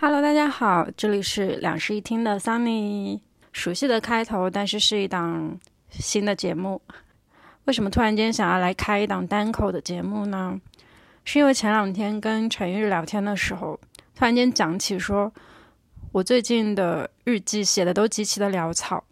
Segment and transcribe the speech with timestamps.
[0.00, 3.18] Hello，大家好，这里是两室一厅的 Sunny。
[3.50, 5.58] 熟悉的开头，但是是一档
[5.90, 6.80] 新的节目。
[7.64, 10.56] 为什么突然间想要来开一档单口的节目呢？
[11.24, 13.76] 是因为前两天跟陈玉聊天的时候，
[14.14, 15.32] 突然间讲起说，
[16.12, 19.02] 我最近的日记写的都极其的潦草。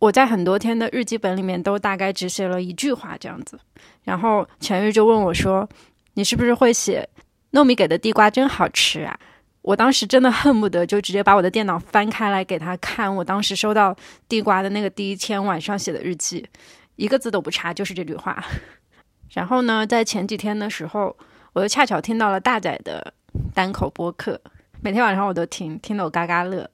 [0.00, 3.56] 我在很多天的日记本里面都大概只写了一句话这样子。
[4.02, 5.68] 然后陈玉就问我说
[6.14, 7.08] ：“你是不是会写
[7.52, 9.16] 糯米给的地瓜真好吃啊？”
[9.64, 13.96] 我当时真的恨不得就直接把我的电脑翻开来给他看，我当时收到
[14.28, 16.46] 地瓜的那个第一天晚上写的日记，
[16.96, 18.44] 一个字都不差，就是这句话。
[19.30, 21.16] 然后呢，在前几天的时候，
[21.54, 23.14] 我又恰巧听到了大仔的
[23.54, 24.38] 单口播客，
[24.82, 26.68] 每天晚上我都听，听得我嘎嘎乐，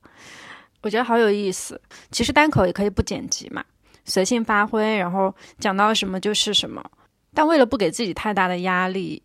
[0.83, 1.81] 我觉得好有意思。
[2.11, 3.65] 其实单口也可以不剪辑嘛，
[4.05, 6.85] 随性发挥，然后讲到什么就是什么。
[7.33, 9.23] 但为了不给自己太大的压力。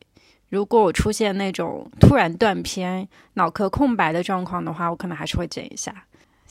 [0.56, 5.94] 如果我出现那种突然断片、脑壳空白的状况的话，我可能还是会剪一下，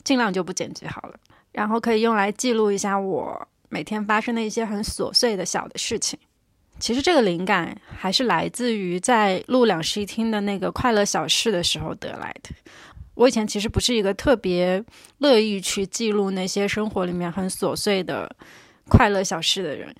[0.03, 1.15] 尽量就不剪辑好了。
[1.51, 6.19] 然后可以用来记录一下我每天发生的一些很琐碎的小的事情。
[6.77, 12.51] 其实这个灵感还是来自于在录两室一厅的那个快乐小事的时候得来的。
[13.15, 14.83] 我以前其实不是一个特别
[15.17, 18.29] 乐意去记录那些生活里面很琐碎的
[18.87, 19.95] 快乐小事的人。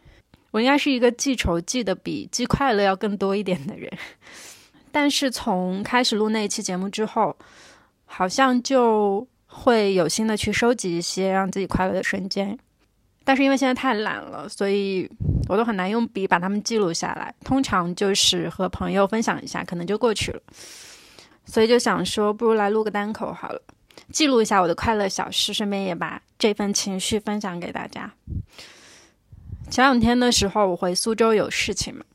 [0.56, 3.92] 我应该是一个记仇记得比记快乐要更多一点的人，
[4.90, 7.36] 但是从开始录那一期节目之后，
[8.06, 12.58] 好像就会有心的去收集一些让自己快乐的瞬间。
[13.26, 15.10] 但是因为现在太懒了，所以
[15.50, 17.36] 我都很难用笔把它们记录下来。
[17.44, 20.42] 通常就是和朋友分享一下，可能就过去了。
[21.44, 23.62] 所以就想说，不如来录个单口好了，
[24.14, 28.10] 记录一下我的快乐小事，顺便也把这份情绪分享给大家。
[29.70, 32.06] 前两天的时候，我回苏州有事情嘛。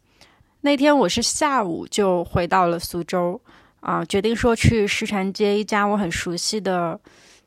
[0.63, 3.41] 那天我是下午就回到了苏州，
[3.81, 6.99] 啊，决定说去石泉街一家我很熟悉的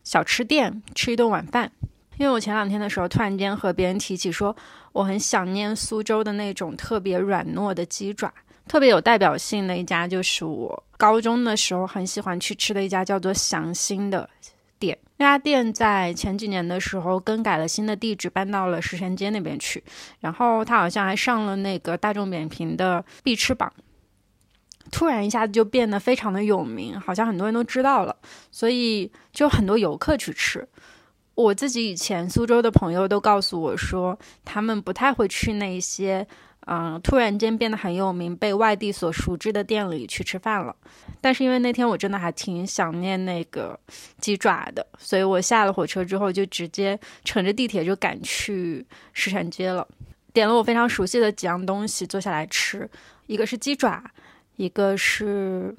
[0.03, 1.71] 小吃店吃一顿晚饭。
[2.17, 4.55] 因为我前两天的时候突然间和别人提起说，
[4.91, 8.31] 我很想念苏州的那种特别软糯的鸡爪，
[8.67, 14.29] 特别有代表性的一家就是我高中的时候很喜欢去吃的一家叫做祥兴的。
[15.23, 19.81] 店那家店在前几年的时候更改了新的地址，搬到了石泉街那边去。
[20.19, 23.71] 然后他好像还上了那个大众点评的必吃榜，
[24.91, 28.13] 突然一下子就变得非常的有名，好像很多人都知道了，
[28.51, 30.67] 所以就很多游客去吃。
[31.35, 36.27] 我自己以前苏州的朋友都告诉我说，他们不太会去那些。
[36.65, 40.75] 嗯，突然间变得很有名、被外地所熟知的店里去吃饭了。
[41.19, 43.77] 但是因为那天我真的还挺想念那个
[44.19, 49.87] 鸡爪的，所以我下了火车之后就直接乘着地铁就赶去石泉街了，
[50.31, 52.89] 点了我非常熟悉的几样东西，坐下来吃。
[53.27, 54.03] 一个是鸡爪，
[54.55, 55.75] 一个是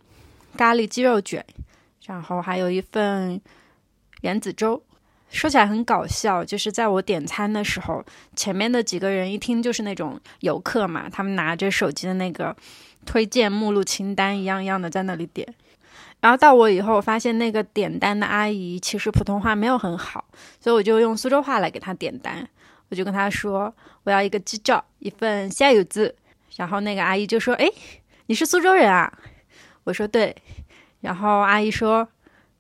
[0.57, 1.45] 咖喱鸡肉卷，
[2.07, 3.41] 然后还有一份
[4.21, 4.83] 莲子粥。
[5.35, 8.05] 说起来很搞笑，就是在我点餐的时候，
[8.37, 12.57] 前面的几个人一听就是那种游客嘛，他们拿着手机的那个
[13.05, 15.47] 推荐目录清单一样一样的在那里点。
[16.21, 20.25] 然后到我以后，发现那个点单的阿姨其实普通话没有很好，
[20.61, 22.49] 所以我就用苏州话来给她点单。
[22.89, 23.75] 我就跟她说
[24.05, 26.15] 我要一个鸡爪，一份虾油子。
[26.57, 27.69] 然后那个阿姨就说：“哎，
[28.27, 29.13] 你是苏州人啊？”
[29.83, 30.35] 我说：“对。”
[31.03, 32.09] 然后阿姨说：“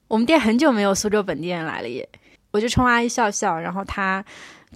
[0.08, 2.06] 我们店很久没有苏州本地人来了耶。”
[2.54, 4.24] 我就冲阿姨笑笑，然后她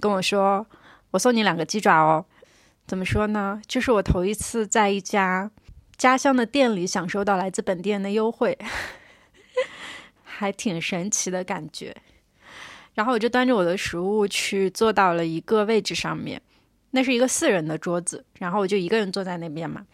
[0.01, 0.67] 跟我说
[1.11, 2.25] ：“我送你两个鸡爪哦。”
[2.85, 3.61] 怎么说呢？
[3.67, 5.49] 这是我头一次在一家
[5.95, 8.57] 家乡的店里享受到来自本地人的优惠，
[10.25, 11.95] 还挺神奇的感觉。
[12.95, 16.41] 然后我就端着我的食物去坐到了一个位置上面，
[16.91, 19.85] 那是一个四人的桌子，然后我就一个人坐在那边嘛。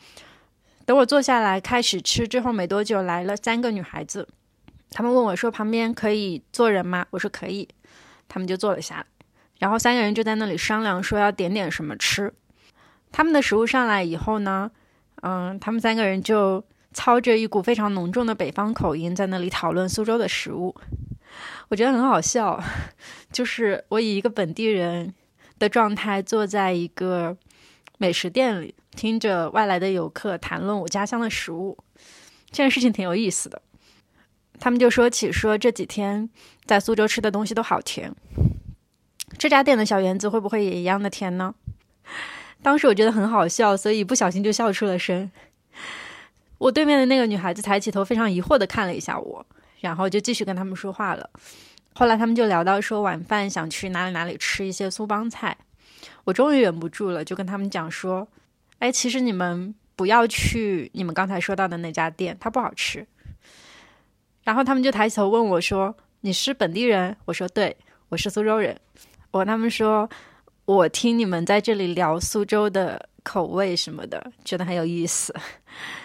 [0.87, 4.27] 等我坐下来开始吃之后没多久，来了三个女孩子。
[4.91, 7.67] 他们问我说：“旁边可以坐人吗？”我说：“可以。”
[8.27, 9.05] 他们就坐了下来，
[9.59, 12.33] 然后三个人就在那里商量说要点点什么吃。
[13.11, 14.71] 他们的食物上来以后呢，
[15.21, 20.75] 嗯，他们三个人就操着一股非常浓重的北方口音在那里讨论苏州的食物。
[21.67, 22.61] 我觉得很好笑，
[23.31, 25.13] 就是我以一个本地人
[25.59, 27.37] 的状态坐在一个
[27.97, 31.77] 美食店里，听着外来的游客谈论我家乡的食物，
[32.49, 33.61] 这件事情挺有意思的。
[34.59, 36.29] 他们就说起说这几天
[36.65, 38.13] 在苏州吃的东西都好甜，
[39.37, 41.53] 这家店的小圆子会不会也一样的甜呢？
[42.61, 45.29] 当时我觉得很好笑，所以不小心就笑出了声。
[46.57, 49.45] 我对面的那个女孩子抬起头，非常疑惑的看了一下我，
[49.81, 51.29] 然后就继续跟他们说话了。
[51.93, 55.55] 后来他们就聊到说晚饭想去哪里哪里吃一些苏帮菜，
[56.23, 58.27] 我终于忍不住了，就跟他们讲说
[58.79, 63.05] ：“哎，其实你们不要去你们刚才说到的那家店，它不好吃。”
[64.45, 67.75] 然后他们就抬起头问我说：“你是本地人？”我说：“对，
[68.07, 68.79] 我是苏州人。”
[69.31, 70.09] 我他们说
[70.63, 75.35] ：“我听你们在这里聊苏州的口味什么的，觉得很有意思。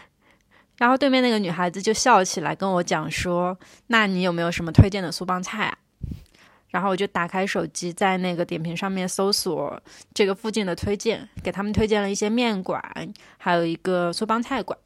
[0.78, 3.56] ”然后对面那个女孩子就笑起来，跟我讲说
[3.88, 5.78] ：“那你有没有什么推荐的苏帮菜啊？”
[6.70, 9.78] 然后我就打开手机，在那个点评上面搜索
[10.14, 12.82] 这个附近的推荐，给他们推荐了一些面馆，
[13.36, 14.78] 还有一个苏帮菜馆。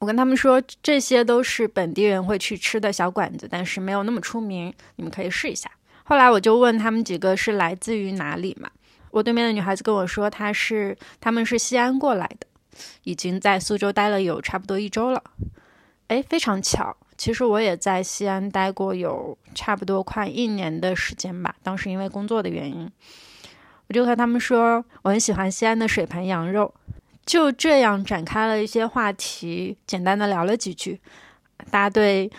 [0.00, 5.70] 我跟他们说，这些都是本地人会去吃的小馆子，但是没有那么出名，你们可以试一下。
[6.02, 8.70] 后来我就问他们几个是来自于哪里嘛？
[9.10, 12.46] 我对面的女孩子跟我说，她是他们是西安过来的，
[13.04, 15.22] 已经在苏州待了有差不多一周了。
[16.08, 16.96] 哎，非常巧。
[17.18, 22.90] 其实我也在西安待过有差不多快一年的时间吧，当时因为工作的原因，
[23.88, 26.72] 我就和他们说我很喜欢西安的水盆羊肉，
[27.26, 31.00] 就这样展开了一些话题，简单的聊了几句，
[31.70, 32.30] 大家对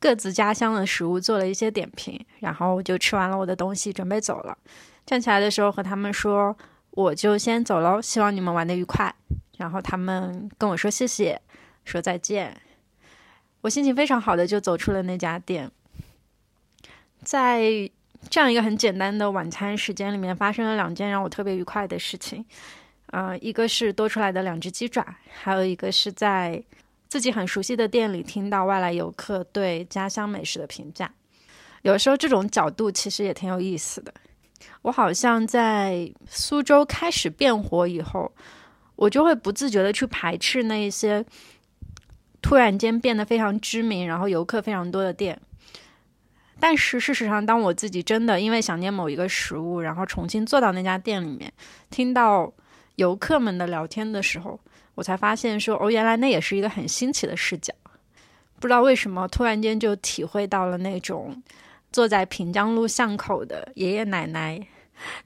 [0.00, 4.56] 各自家乡的食物做了一些点评，然后我就吃完了我的东西，准备走了，
[5.04, 6.56] 站起来的时候和他们说
[6.92, 9.14] 我就先走喽，希望你们玩的愉快，
[9.58, 11.40] 然后他们跟我说谢谢，
[11.84, 12.60] 说再见。
[13.60, 15.70] 我心情非常好的就走出了那家店，
[17.22, 17.90] 在
[18.30, 22.46] 这样一个很简单的晚餐时间里面，发生了两件让我特别愉快的事情。
[23.10, 25.04] 呃，一个是多出来的两只鸡爪，
[25.42, 26.62] 还有一个是在
[27.08, 31.10] 自己很熟悉的店里听到外来游客对家乡美食的评价。
[31.82, 34.12] 有时候这种角度其实也挺有意思的。
[34.82, 38.32] 我好像在苏州开始变火以后，
[38.96, 41.24] 我就会不自觉的去排斥那一些。
[42.40, 45.38] 突然间变得非常知名，然后游客非常多的店。
[46.60, 51.52] 但是事实上，当我自己真的因为想念某一个食物，然后重新坐到那家店里面，
[51.90, 52.50] 听到
[52.98, 54.58] 游客们的聊天的时候，
[54.96, 57.72] 我才发现说，哦，原来那也是一个很新奇的视角。
[58.58, 61.40] 不知道为什么，突然间就体会到了那种
[61.92, 64.66] 坐在平江路巷口的爷爷奶奶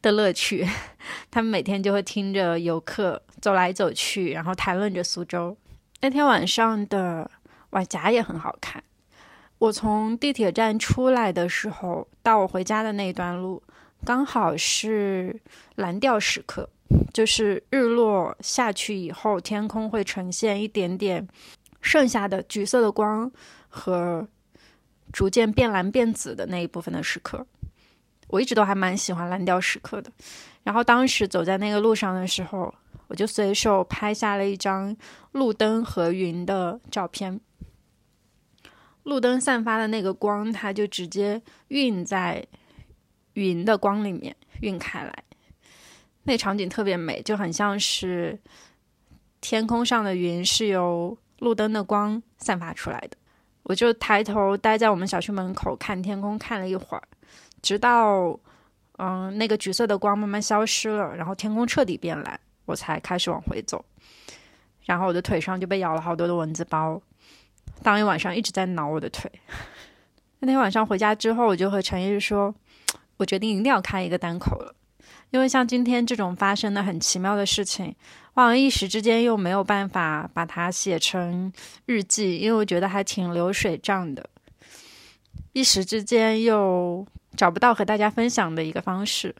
[0.02, 0.68] 的乐趣。
[1.32, 5.56] 他们每天就会听着游客走来走去，然后谈论着苏州。
[6.02, 7.30] 那天晚上的
[7.70, 8.84] 晚霞也很好看。
[9.56, 13.62] 我从地铁站出来的时候，到我回家的那段路，
[14.04, 15.40] 刚好是
[15.76, 16.68] 蓝调时刻，
[17.12, 21.26] 就是日落下去以后，天空会呈现一点点
[21.80, 23.30] 剩下的橘色的光
[23.68, 24.26] 和
[25.12, 27.46] 逐渐变蓝变紫的那一部分的时刻。
[28.28, 30.10] 我一直都还蛮喜欢蓝调时刻的。
[30.62, 32.74] 然后当时走在那个路上的时候。
[33.08, 34.96] 我就随手拍下了一张
[35.32, 37.38] 路灯和云的照片。
[39.02, 42.42] 路灯散发的那个光，它就直接晕在
[43.34, 45.24] 云的光里面，晕开来。
[46.24, 48.38] 那场景特别美，就很像是
[49.40, 53.16] 天空上的云是由路灯的光散发出来的。
[53.64, 57.02] 我就抬头待在我们小区门口看天空，看了一会儿，
[57.60, 58.38] 直到
[58.98, 62.38] 嗯那个橘色的光慢慢消失了，然后天空彻底变蓝。
[62.64, 63.84] 我才开始往回走，
[64.84, 67.02] 然后我的腿上就被咬了好多的蚊子包，
[67.82, 69.28] 当一晚上一直在挠我的腿。
[70.38, 72.54] 那天晚上回家之后，我就和陈毅说，
[73.18, 74.74] 我决定一定要开一个单口了，
[75.32, 77.96] 因为像今天这种发生的很奇妙的事情，
[78.34, 81.50] 我好像一时之间又没有办法把它写成
[81.86, 84.28] 日记，因为我觉得还挺流水账的，
[85.54, 89.34] 一时之间又找不到和大家分享的一个方式，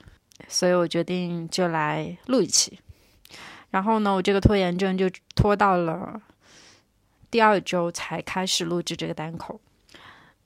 [0.48, 2.78] 所以我决定就来录一期。
[3.70, 6.22] 然后呢，我这个拖延症就拖到了
[7.30, 9.60] 第二周才开始录制这个单口。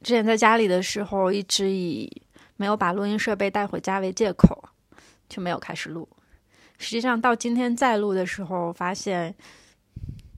[0.03, 2.11] 之前在家里的时候，一直以
[2.57, 4.66] 没有把录音设备带回家为借口，
[5.29, 6.09] 就没有开始录。
[6.79, 9.35] 实际上到今天再录的时候，发现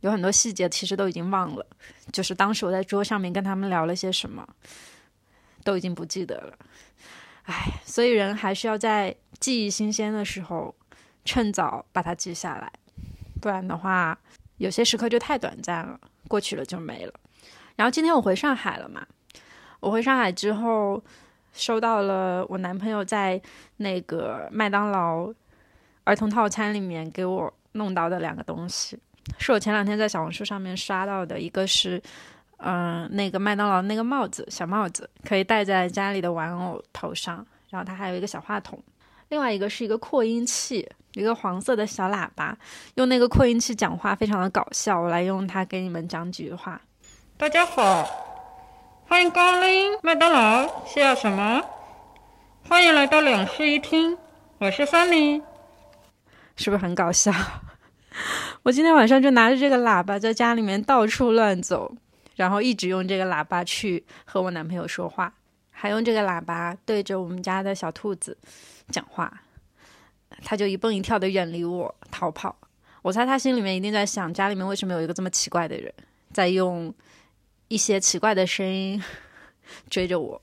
[0.01, 1.67] 有很多细节其实都已经忘了，
[2.13, 4.47] 就是当时我在桌上面跟他们聊了些什么，
[5.65, 6.59] 都已经不记得了。
[7.45, 10.75] 唉，所以人还是要在记忆新鲜的时候。
[11.25, 12.73] 趁早把它记下来，
[13.39, 14.19] 不然的话，
[14.57, 17.13] 有些时刻就太短暂了，过去了就没了。
[17.77, 19.07] 然后今天我回上海了嘛，
[19.81, 21.05] 我回上海之后，
[21.53, 23.41] 收到了我男朋友在
[23.79, 25.33] 那个麦当劳
[26.05, 28.99] 儿童套餐里面给我弄到的两个东西，
[29.39, 32.03] 是我前两天在小红书上面刷到的，一个是，
[32.59, 38.83] 嗯，那个麦当劳那个帽子，小帽子，可以戴在家里的玩偶头上，然后它还有一个小话筒，
[39.29, 40.89] 另外一个是一个扩音器。
[41.15, 42.57] 一个黄色的小喇叭，
[42.95, 45.01] 用那个扩音器讲话非常的搞笑。
[45.01, 46.81] 我来用它给你们讲几句话。
[47.37, 48.28] 大家好，
[49.09, 51.65] 欢迎光临麦当劳，需要什么？
[52.69, 54.19] 欢迎来到两室一厅，
[54.59, 55.43] 我是森林
[56.57, 57.33] 是不是很搞笑？
[58.63, 61.91] 我今天晚上就拿着这个喇叭在家里面到处乱走，
[62.37, 65.33] 然后一直用这个喇叭去和我男朋友说话，
[65.71, 68.37] 还用这个喇叭对着我们家的小兔子
[68.91, 69.33] 讲话，
[70.45, 72.55] 他就一蹦一跳的远离我逃跑。
[73.01, 75.91] 我猜他心里面一定在想，家里面为什么有一个这么奇怪的人，
[76.31, 76.93] 在用
[77.69, 79.03] 一些奇怪的声音
[79.89, 80.43] 追着我。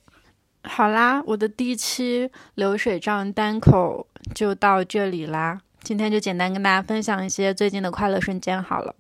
[0.64, 5.60] 好啦，我的第一期流水账单口就到这里啦。
[5.84, 8.96] 今天就简单跟大家分享一些最近的快乐瞬间好了。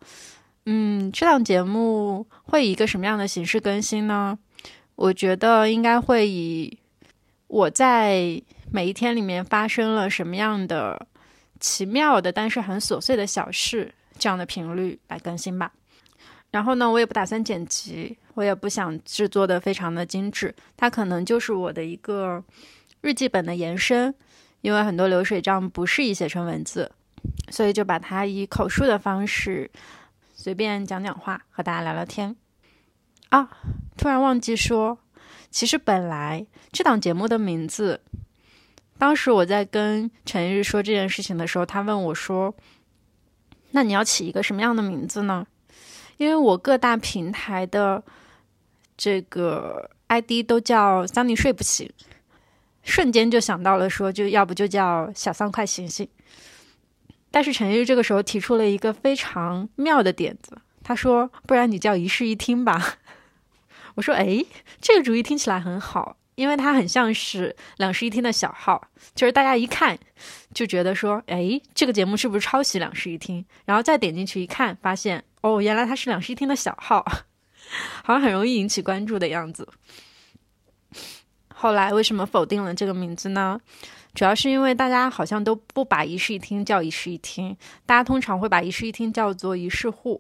[0.68, 4.38] 嗯，这档节目会以一个什么样的形式更新呢？
[4.96, 6.78] 我觉得应该会以
[7.48, 8.42] 我在
[8.72, 11.08] 每一天里面发生了什么样的
[11.60, 15.72] 奇妙的，但是很琐碎的小事这样的频率来更新吧。
[16.52, 22.44] 然后呢，我也不打算剪辑，我也不想制作的非常的精致，它可能就是我的一个
[23.02, 24.14] 日记本的延伸。
[24.62, 26.92] 因为很多流水账不适宜写成文字，
[27.52, 29.70] 所以就把它以口述的方式
[30.34, 32.36] 随便讲讲话，和大家聊聊天。
[33.30, 33.48] 啊，
[33.96, 34.98] 突然忘记说，
[35.52, 38.02] 其实本来这档节目的名字，
[38.98, 42.56] 当时我在跟陈玉说这件事情的时候，他问我说
[43.70, 45.46] ：“那你要起一个什么样的名字呢？”
[46.18, 48.04] 因为我各大平台的
[48.96, 51.90] 这个 ID 都叫“桑尼睡不醒”。
[52.84, 56.08] 瞬间就想到了，说就要不就叫小桑快醒醒。
[57.32, 62.98] 但是陈玉这个时候提出了一个非常妙的点子，他说：“不然你叫一室一厅吧。
[63.96, 64.46] ”我说：“哎，
[64.80, 69.98] 这个主意听起来很好，因为它很像是两室一厅的小号，就是大家一看
[70.54, 73.44] 就觉得说，哎，这个节目是不是抄袭两室一厅？
[73.66, 77.06] 然后再点进去一看，发现哦，原来他是两室一厅的小号，
[78.04, 79.68] 好像很容易引起关注的样子。”
[81.54, 83.62] 后来为什么否定了这个名字呢？
[84.16, 90.20] 主要是因为大家好像都不把一室一厅叫一室一厅，大家通常会把一室一厅叫做一室户。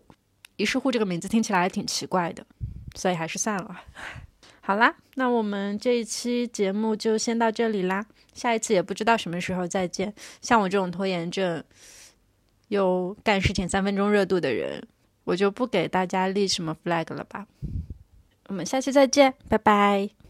[0.57, 2.45] 一室户这个名字听起来还挺奇怪的，
[2.93, 3.81] 所以还是算了。
[4.61, 8.05] 好啦，那我们这一期节目就先到这里啦，
[8.35, 10.13] 下一次也不知道什么时候再见。
[10.39, 11.63] 像我这种拖延症
[12.67, 14.87] 又干事情三分钟热度的人，
[15.25, 17.45] 我就不给大家立什么 flag 了吧。
[18.47, 20.24] 我们下期再见，拜拜。